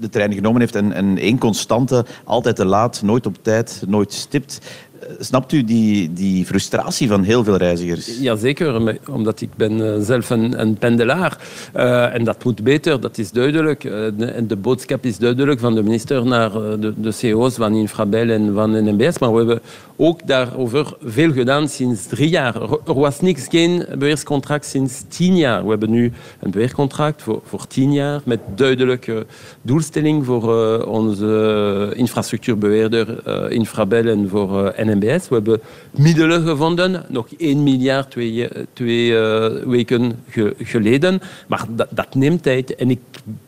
de 0.00 0.08
trein 0.08 0.32
genomen 0.32 0.60
heeft 0.60 0.74
en, 0.74 0.92
en 0.92 1.18
één 1.18 1.38
constante, 1.38 2.04
altijd 2.24 2.56
te 2.56 2.64
laat, 2.64 3.02
nooit 3.04 3.26
op 3.26 3.36
tijd, 3.42 3.82
nooit 3.86 4.12
stipt. 4.12 4.60
Snapt 5.18 5.52
u 5.52 5.64
die, 5.64 6.12
die 6.12 6.44
frustratie 6.44 7.08
van 7.08 7.22
heel 7.22 7.44
veel 7.44 7.56
reizigers? 7.56 8.18
Jazeker, 8.20 8.98
omdat 9.10 9.40
ik 9.40 9.48
ben 9.56 9.78
uh, 9.78 9.94
zelf 10.00 10.30
een, 10.30 10.60
een 10.60 10.74
pendelaar. 10.74 11.38
Uh, 11.76 12.14
en 12.14 12.24
dat 12.24 12.44
moet 12.44 12.62
beter, 12.62 13.00
dat 13.00 13.18
is 13.18 13.30
duidelijk. 13.30 13.84
Uh, 13.84 13.92
de 14.48 14.56
boodschap 14.56 15.04
is 15.04 15.18
duidelijk 15.18 15.60
van 15.60 15.74
de 15.74 15.82
minister 15.82 16.26
naar 16.26 16.52
de, 16.52 16.92
de 16.96 17.12
CEO's 17.12 17.54
van 17.54 17.74
Infrabel 17.74 18.28
en 18.28 18.54
van 18.54 18.70
NMBS. 18.70 19.18
Maar 19.18 19.32
we 19.32 19.36
hebben 19.36 19.60
ook 19.96 20.26
daarover 20.26 20.96
veel 21.02 21.32
gedaan 21.32 21.68
sinds 21.68 22.06
drie 22.06 22.28
jaar. 22.28 22.62
Er 22.86 22.94
was 22.94 23.20
niks, 23.20 23.46
geen 23.48 23.86
beheerscontract 23.98 24.66
sinds 24.66 25.04
tien 25.08 25.36
jaar. 25.36 25.62
We 25.62 25.70
hebben 25.70 25.90
nu 25.90 26.12
een 26.40 26.50
beheercontract 26.50 27.22
voor, 27.22 27.40
voor 27.44 27.66
tien 27.66 27.92
jaar 27.92 28.20
met 28.24 28.40
duidelijke 28.54 29.26
doelstelling 29.62 30.24
voor 30.24 30.84
onze 30.84 31.92
infrastructuurbeheerder 31.96 33.26
Infrabel 33.52 34.06
en 34.06 34.28
voor 34.28 34.74
NMBS. 34.76 34.95
We 35.28 35.34
hebben 35.34 35.60
middelen 35.90 36.46
gevonden, 36.46 37.04
nog 37.08 37.26
1 37.38 37.62
miljard 37.62 38.10
twee, 38.10 38.48
twee 38.72 39.10
uh, 39.10 39.46
weken 39.64 40.22
ge, 40.28 40.54
geleden. 40.58 41.20
Maar 41.48 41.64
dat, 41.68 41.88
dat, 41.90 42.14
neemt 42.14 42.42
tijd. 42.42 42.74
En 42.74 42.90
ik 42.90 43.00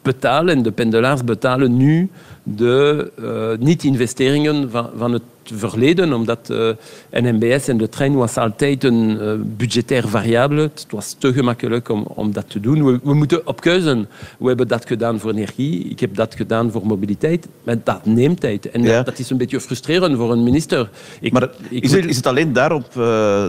betaal 0.03 0.49
en 0.49 0.63
de 0.63 0.73
pendelaars 0.73 1.25
betalen 1.25 1.77
nu 1.77 2.11
de 2.57 3.11
uh, 3.21 3.67
niet-investeringen 3.67 4.71
van, 4.71 4.89
van 4.97 5.13
het 5.13 5.23
verleden, 5.55 6.13
omdat 6.13 6.49
uh, 6.51 6.71
NMBS 7.13 7.69
en 7.69 7.77
de 7.79 7.89
trein 7.89 8.15
was 8.15 8.37
altijd 8.37 8.85
een 8.85 9.11
uh, 9.11 9.33
budgetair 9.57 10.09
variabele. 10.09 10.61
Het 10.63 10.87
was 10.91 11.17
te 11.19 11.33
gemakkelijk 11.33 11.89
om, 11.89 12.03
om 12.15 12.33
dat 12.33 12.51
te 12.51 12.61
doen. 12.61 12.85
We, 12.85 13.01
we, 13.03 13.15
moeten 13.15 13.47
op 13.47 13.61
keuzen. 13.61 14.09
We 14.39 14.49
hebben 14.49 14.69
dat 14.69 14.87
gedaan 14.87 15.19
voor 15.21 15.31
energie, 15.31 15.85
ik 15.89 16.01
heb 16.01 16.15
dat 16.15 16.35
gedaan 16.35 16.71
voor 16.71 16.87
mobiliteit, 16.87 17.47
maar 17.65 17.77
dat 17.85 18.07
neemt 18.07 18.41
tijd. 18.41 18.71
En 18.71 18.83
Ja. 18.83 18.97
dat, 18.97 19.05
dat 19.07 19.19
is 19.19 19.31
een 19.31 19.37
beetje 19.37 19.61
frustrerend 19.61 20.17
voor 20.17 20.33
een 20.33 20.43
minister. 20.43 20.89
Ik, 21.21 21.33
Maar 21.33 21.49
ik 21.69 21.83
is 21.85 21.93
het, 21.93 22.05
is 22.05 22.17
het 22.17 22.27
alleen 22.27 22.53
daarop 22.53 22.87
eh, 22.89 22.95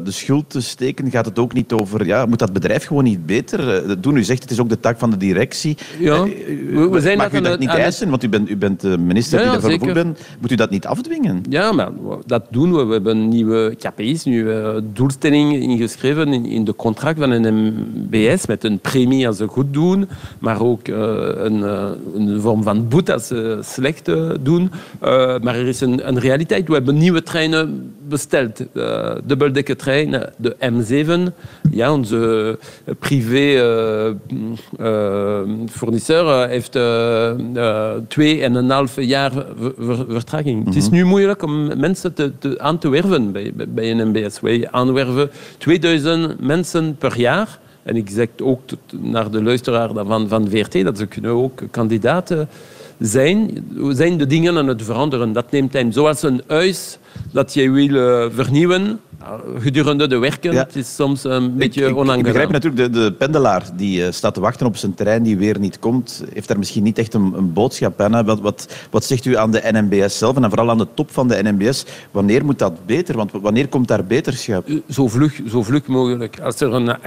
de 0.04 0.12
schuld 0.12 0.50
te 0.50 0.62
steken? 0.62 1.12
Gaat 1.12 1.26
het 1.26 1.40
ook 1.40 1.54
niet 1.54 1.72
over... 1.72 2.06
Ja, 2.06 2.26
moet 2.26 2.40
dat 2.40 2.54
bedrijf 2.54 2.86
gewoon 2.86 3.04
niet 3.04 3.26
beter 3.26 3.76
eh, 3.90 3.96
doen? 4.00 4.16
U 4.18 4.24
zegt 4.24 4.42
het 4.42 4.52
is 4.52 4.60
ook 4.60 4.70
de 4.70 4.80
taak 4.80 5.00
van 5.00 5.10
de 5.10 5.18
directie. 5.18 5.78
Ja, 6.00 6.16
Eh, 6.16 6.22
we- 6.74 6.90
we 6.90 7.02
zijn 7.02 7.18
Mag 7.18 7.30
dat 7.30 7.42
u 7.42 7.44
dat 7.44 7.60
niet 7.60 7.70
aan 7.70 7.76
het- 7.76 7.84
eisen? 7.84 8.10
Want 8.10 8.24
u 8.24 8.30
bent, 8.30 8.50
u 8.50 8.58
bent 8.58 8.84
de 8.90 8.98
minister 8.98 9.40
Ja, 9.40 9.44
die 9.44 9.54
ja, 9.54 9.60
daarvoor 9.60 9.72
gevoelig 9.72 9.98
zeker. 9.98 10.14
bent. 10.14 10.42
Moet 10.42 10.52
u 10.52 10.56
dat 10.56 10.70
niet 10.70 10.86
afdwingen? 10.86 11.44
Ja, 11.50 11.72
maar 11.72 11.90
dat 12.26 12.46
doen 12.50 12.74
we. 12.74 12.84
We 12.84 12.94
hebben 12.94 13.28
nieuwe 13.28 13.76
KPI's, 13.76 14.24
nieuwe 14.24 14.84
doelstellingen 14.94 15.62
ingeschreven 15.62 16.34
in, 16.34 16.46
in 16.46 16.64
de 16.64 16.76
contract 16.76 17.20
van 17.20 17.32
een 17.32 17.74
MBS 18.10 18.46
met 18.46 18.64
een 18.64 18.80
premie 18.80 19.28
als 19.28 19.38
ze 19.38 19.48
goed 19.48 19.74
doen, 19.74 20.08
maar 20.40 20.62
ook 20.62 20.88
uh, 20.88 20.98
een, 21.36 21.58
uh, 21.58 21.90
een, 22.16 22.42
vorm 22.42 22.64
van 22.64 22.88
boete 22.88 23.14
als 23.14 23.28
ze 23.28 23.60
slecht 23.62 24.08
uh, 24.08 24.32
doen. 24.42 24.72
maar 25.42 25.56
er 25.56 25.68
is 25.68 25.82
een, 25.82 26.08
een, 26.08 26.20
realiteit. 26.20 26.68
We 26.68 26.74
hebben 26.74 26.98
nieuwe 26.98 27.24
treinen 27.24 27.94
besteld. 28.10 28.64
Dubbeldekkertrein, 29.24 30.24
de 30.38 30.56
M7. 30.60 31.34
Ja, 31.72 31.94
onze 31.94 32.58
privé 33.00 34.18
fournisseur 35.70 36.48
heeft 36.48 36.72
twee 38.08 38.42
en 38.42 38.56
een 38.56 38.70
half 38.70 39.02
jaar 39.02 39.32
ver, 39.78 40.06
vertraging. 40.10 40.56
Mm 40.56 40.64
-hmm. 40.64 40.74
Het 40.74 40.84
is 40.84 40.90
nu 40.90 41.06
moeilijk 41.06 41.44
om 41.44 41.80
mensen 41.80 42.14
te, 42.14 42.32
te, 42.40 42.60
aan 42.60 42.78
te 42.78 42.90
werven 42.90 43.32
bij, 43.32 43.52
bij, 43.56 43.68
bij 43.70 43.92
een 43.92 44.08
MBS. 44.10 44.40
Wij 44.40 44.68
aanwerven 44.72 45.30
2000 45.58 46.40
mensen 46.42 46.96
per 46.96 47.20
jaar. 47.20 47.60
En 47.84 47.96
ik 47.96 48.10
zeg 48.10 48.28
ook 48.44 48.60
tot, 48.66 48.80
naar 48.90 49.32
de 49.32 49.44
luisteraar 49.44 49.90
van, 49.94 50.28
van 50.28 50.50
VRT 50.50 50.84
dat 50.84 50.98
ze 50.98 51.06
kunnen 51.06 51.32
ook 51.32 51.62
kandidaten 51.72 52.50
zijn. 53.00 53.66
Zijn 53.90 54.18
de 54.18 54.28
dingen 54.28 54.58
aan 54.58 54.68
het 54.68 54.84
veranderen. 54.84 55.34
Dat 55.34 55.52
neemt 55.52 55.72
tijd. 55.72 55.94
Zoals 55.94 56.22
een 56.22 56.42
huis 56.48 56.98
dat 57.32 57.54
je 57.54 57.72
wil 57.72 57.90
uh, 57.90 58.26
vernieuwen 58.32 59.00
gedurende 59.60 60.08
de 60.08 60.18
werken. 60.18 60.52
Ja. 60.52 60.64
Het 60.64 60.76
is 60.76 60.96
soms 60.96 61.24
een 61.24 61.56
beetje 61.56 61.86
ik, 61.86 61.96
onaangenaam. 61.96 62.18
Ik 62.18 62.24
begrijp 62.24 62.52
natuurlijk, 62.52 62.94
de, 62.94 63.00
de 63.00 63.14
pendelaar 63.14 63.64
die 63.76 64.02
uh, 64.02 64.08
staat 64.12 64.34
te 64.34 64.40
wachten 64.40 64.66
op 64.66 64.78
zijn 64.78 64.94
trein 64.94 65.24
die 65.24 65.38
weer 65.38 65.60
niet 65.60 65.80
komt, 65.80 66.24
heeft 66.34 66.48
daar 66.48 66.58
misschien 66.58 66.84
niet 66.84 66.98
echt 66.98 67.14
een, 67.14 67.34
een 67.36 67.54
boodschap 67.54 68.02
aan. 68.02 68.26
Wat, 68.26 68.40
wat, 68.40 68.68
wat 68.90 69.06
zegt 69.06 69.26
u 69.26 69.38
aan 69.38 69.52
de 69.52 69.62
NMBS 69.72 70.18
zelf 70.18 70.36
en 70.36 70.50
vooral 70.50 70.70
aan 70.70 70.78
de 70.78 70.88
top 70.94 71.12
van 71.12 71.28
de 71.28 71.40
NMBS? 71.44 71.86
Wanneer 72.12 72.46
moet 72.46 72.60
dat 72.60 72.86
beter? 72.86 73.16
Want 73.16 73.32
wanneer 73.32 73.68
komt 73.68 73.88
daar 73.88 74.06
beterschap? 74.06 74.68
Zo 74.90 75.08
vlug, 75.08 75.42
zo 75.50 75.64
vlug 75.64 75.88
mogelijk. 75.88 76.40
Als 76.40 76.60
er, 76.60 76.74
een 76.74 76.98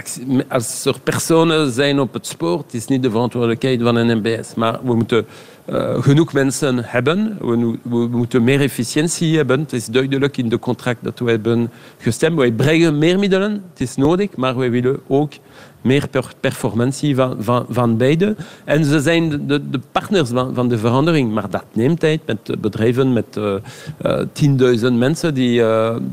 als 0.49 0.84
er 0.84 1.00
personen 1.00 1.72
zijn 1.72 2.00
op 2.00 2.12
het 2.12 2.26
spoor, 2.26 2.58
het 2.58 2.75
is 2.75 2.87
niet 2.87 3.02
de 3.02 3.11
verantwoordelijkheid 3.11 3.82
van 3.82 3.96
een 3.96 4.18
NMBS, 4.18 4.54
maar 4.54 4.78
we 4.84 4.94
moeten 4.94 5.26
uh, 5.66 6.02
genoeg 6.02 6.33
mensen 6.33 6.85
hebben. 6.85 7.37
We, 7.40 7.78
moeten 8.11 8.45
meer 8.45 8.61
efficiëntie 8.61 9.37
hebben. 9.37 9.61
Het 9.61 9.73
is 9.73 9.87
duidelijk 9.87 10.37
in 10.37 10.49
de 10.49 10.59
contract 10.59 11.04
dat 11.04 11.19
we 11.19 11.31
hebben 11.31 11.71
gestemd. 11.99 12.37
Wij 12.37 12.52
brengen 12.52 12.99
meer 12.99 13.19
middelen, 13.19 13.52
het 13.71 13.81
is 13.81 13.97
nodig, 13.97 14.37
maar 14.37 14.57
wij 14.57 14.71
willen 14.71 15.00
ook 15.07 15.33
meer 15.81 16.09
per 16.09 16.33
performantie 16.40 17.14
van, 17.14 17.37
van, 17.69 17.97
beide. 17.97 18.37
En 18.64 18.85
ze 18.85 19.00
zijn 19.00 19.47
de, 19.47 19.71
de 19.71 19.81
partners 19.92 20.31
van, 20.31 20.69
de 20.69 20.78
verandering, 20.78 21.33
maar 21.33 21.50
dat 21.50 21.64
neemt 21.73 22.00
tijd 22.00 22.21
met 22.26 22.61
bedrijven 22.61 23.12
met 23.12 23.37
uh, 23.38 23.54
uh, 24.02 24.81
10.000 24.81 24.92
mensen 24.92 25.35
die, 25.35 25.62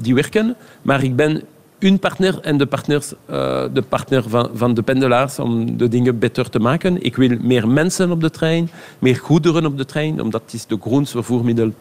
die 0.01 0.15
werken. 0.15 0.56
Maar 0.82 1.03
ik 1.03 1.15
ben 1.15 1.41
een 1.79 2.00
partner 2.00 2.39
en 2.41 2.57
de, 2.57 2.65
partners, 2.65 3.13
uh, 3.29 3.63
de 3.74 3.81
partner 3.81 4.29
van, 4.29 4.50
van 4.53 4.74
de 4.74 4.81
pendelaars 4.81 5.39
om 5.39 5.77
de 5.77 5.88
dingen 5.88 6.19
beter 6.19 6.50
te 6.50 6.59
maken. 6.59 7.03
Ik 7.03 7.15
wil 7.15 7.38
meer 7.41 7.67
mensen 7.67 8.12
op 8.12 8.21
de 8.21 8.29
trein, 8.29 8.69
meer 9.00 9.15
goederen 9.15 9.65
op 9.65 9.77
de 9.77 9.86
trein, 9.86 10.21
omdat 10.21 10.41
het 10.41 10.53
is 10.53 10.65
de 10.65 10.77
groenste 10.81 11.17
vervoermiddel 11.17 11.71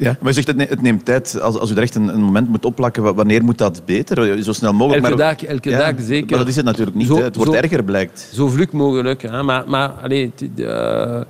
ja, 0.00 0.16
maar 0.20 0.28
je 0.28 0.42
zegt 0.42 0.46
het, 0.46 0.68
het 0.68 0.82
neemt 0.82 1.04
tijd. 1.04 1.40
Als, 1.40 1.58
als 1.58 1.70
u 1.70 1.74
er 1.74 1.82
echt 1.82 1.94
een, 1.94 2.08
een, 2.08 2.20
moment 2.20 2.48
moet 2.48 2.64
opplakken, 2.64 3.14
wanneer 3.14 3.44
moet 3.44 3.58
dat 3.58 3.82
beter? 3.84 4.42
Zo 4.42 4.52
snel 4.52 4.72
mogelijk. 4.72 5.04
Elke 5.04 5.16
maar, 5.16 5.34
dag, 5.36 5.44
elke 5.44 5.70
ja, 5.70 5.78
dag 5.78 6.04
zeker. 6.04 6.30
Maar 6.30 6.38
dat 6.38 6.48
is 6.48 6.56
het 6.56 6.64
natuurlijk 6.64 6.96
niet. 6.96 7.06
Zo, 7.06 7.22
het 7.22 7.36
wordt 7.36 7.50
zo, 7.50 7.56
erger, 7.56 7.84
blijkt. 7.84 8.28
Zo 8.32 8.48
vlug 8.48 8.72
mogelijk. 8.72 9.22
Hè. 9.22 9.42
Maar, 9.42 9.64
maar 9.68 9.88
allee, 9.88 10.32
uh, 10.56 11.20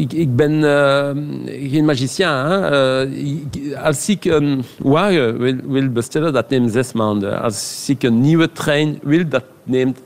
ik, 0.00 0.12
ik, 0.12 0.36
ben 0.36 0.52
uh, 0.52 1.10
geen 1.70 1.84
magicien. 1.84 2.28
Hè. 2.28 3.06
Uh, 3.06 3.84
als 3.84 4.08
ik 4.08 4.24
een 4.24 4.64
wagen 4.78 5.38
wil, 5.38 5.56
wil 5.66 5.88
bestellen, 5.88 6.32
dat 6.32 6.50
neemt 6.50 6.72
zes 6.72 6.92
maanden. 6.92 7.42
Als 7.42 7.84
ik 7.88 8.02
een 8.02 8.20
nieuwe 8.20 8.52
trein 8.52 8.98
wil, 9.02 9.28
dat 9.28 9.44
neemt 9.64 9.98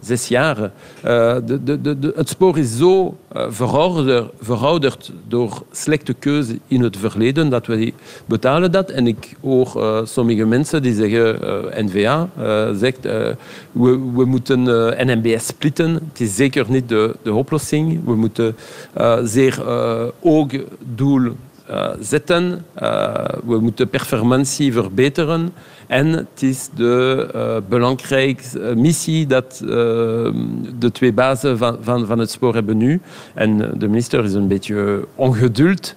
zes 0.00 0.28
jaar. 0.28 0.56
Uh, 0.58 1.36
de, 1.46 1.64
de, 1.64 1.98
de, 1.98 2.12
het 2.16 2.28
spoor 2.28 2.58
is 2.58 2.76
zo 2.76 3.16
uh, 3.36 3.46
verouderd, 3.48 4.32
verouderd, 4.40 5.12
door 5.28 5.62
slechte 5.72 6.14
keuze 6.14 6.58
in 6.66 6.82
het 6.82 6.96
verleden 6.96 7.50
dat 7.50 7.66
we 7.66 7.92
betalen 8.26 8.72
dat. 8.72 8.90
En 8.90 9.06
ik 9.06 9.36
hoor 9.40 9.72
uh, 9.76 10.00
sommige 10.04 10.44
mensen 10.44 10.82
die 10.82 10.94
zeggen, 10.94 11.38
N-VA 11.86 12.28
zegt, 12.74 13.02
we, 13.02 13.36
we, 14.14 14.24
moeten 14.24 14.62
NMBS 15.06 15.46
splitten. 15.46 15.94
Het 15.94 16.20
is 16.20 16.36
zeker 16.36 16.64
niet 16.68 16.88
de, 16.88 17.14
oplossing. 17.32 18.04
We 18.04 18.14
moeten 18.14 18.56
zeer 19.24 19.62
hoog 20.20 20.50
doel 20.94 21.32
uh, 21.70 21.90
zetten. 22.00 22.64
Uh, 22.82 23.24
we 23.44 23.58
moeten 23.60 23.88
performantie 23.88 24.72
verbeteren. 24.72 25.52
En 25.86 26.06
het 26.06 26.42
is 26.42 26.68
de 26.74 27.28
uh, 27.34 27.56
belangrijkste 27.68 28.74
missie 28.76 29.26
dat 29.26 29.58
de 30.78 30.90
twee 30.92 31.12
bazen 31.12 31.58
van, 31.58 31.76
van, 31.80 32.06
van 32.06 32.18
het 32.18 32.30
spoor 32.30 32.54
hebben 32.54 32.76
nu. 32.76 33.00
En 33.34 33.58
de 33.78 33.88
minister 33.88 34.24
is 34.24 34.32
een 34.32 34.48
beetje 34.48 35.06
ongeduld 35.14 35.94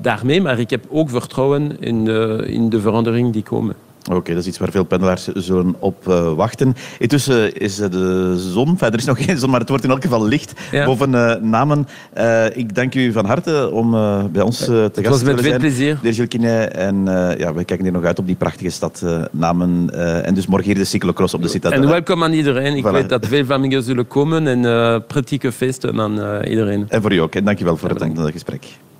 daarmee, 0.00 0.40
maar 0.42 0.58
ik 0.58 0.70
heb 0.70 0.84
ook 0.88 1.10
vertrouwen 1.10 1.80
in 1.80 2.04
de, 2.04 2.44
in 2.46 2.68
de 2.68 2.80
veranderingen 2.80 3.30
die 3.30 3.42
komen. 3.42 3.74
Oké, 4.16 4.32
dat 4.32 4.42
is 4.42 4.46
iets 4.46 4.58
waar 4.58 4.70
veel 4.70 4.84
pendelaars 4.84 5.26
zullen 5.26 5.74
op 5.78 6.08
uh, 6.08 6.32
wachten. 6.32 6.74
Intussen 6.98 7.56
is 7.56 7.76
de 7.76 8.34
zon, 8.36 8.68
enfin, 8.68 8.92
er 8.92 8.98
is 8.98 9.04
nog 9.04 9.24
geen 9.24 9.38
zon, 9.38 9.50
maar 9.50 9.60
het 9.60 9.68
wordt 9.68 9.84
in 9.84 9.90
elk 9.90 10.02
geval 10.02 10.26
licht 10.26 10.52
ja. 10.70 10.84
boven 10.84 11.12
uh, 11.12 11.34
Namen. 11.34 11.88
Uh, 12.18 12.56
ik 12.56 12.74
dank 12.74 12.94
u 12.94 13.12
van 13.12 13.24
harte 13.24 13.70
om 13.70 13.90
bij 14.32 14.42
ons 14.42 14.58
te 14.58 14.64
gast 14.64 14.94
te 14.94 15.02
zijn. 15.02 15.06
Het 15.06 15.08
was 15.08 15.22
met 15.22 15.40
veel 15.40 15.58
plezier. 15.58 15.98
De. 16.02 16.48
En 16.64 17.04
ja, 17.38 17.54
we 17.54 17.64
kijken 17.64 17.82
hier 17.82 17.92
nog 17.92 18.04
uit 18.04 18.18
op 18.18 18.26
die 18.26 18.36
prachtige 18.36 18.70
stad 18.70 19.04
Namen. 19.32 19.90
en 20.24 20.34
dus 20.34 20.46
morgen 20.46 20.66
hier 20.66 20.78
de 20.78 20.84
cyclocross 20.84 21.34
op 21.34 21.42
de 21.42 21.48
Citadel. 21.48 21.82
En 21.82 21.88
welkom 21.88 22.24
aan 22.24 22.32
iedereen. 22.32 22.76
Ik 22.76 22.86
voilà. 22.86 22.90
weet 22.90 23.08
dat 23.08 23.26
veel 23.26 23.44
Vlamingen 23.44 23.82
zullen 23.82 24.06
komen 24.06 24.46
en 24.46 25.04
prettige 25.06 25.52
feesten 25.52 26.00
aan 26.00 26.44
iedereen. 26.44 26.84
En 26.88 27.02
voor 27.02 27.12
u 27.12 27.16
ook. 27.16 27.34
En 27.34 27.44
dank 27.44 27.58
je 27.58 27.64
wel 27.64 27.76
voor 27.76 27.88
het 27.88 28.30
gesprek. 28.32 28.66